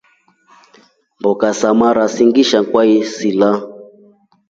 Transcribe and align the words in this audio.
Mboka 1.19 1.47
sa 1.59 1.69
mara 1.79 2.05
singisha 2.15 2.59
kwasila. 2.69 3.49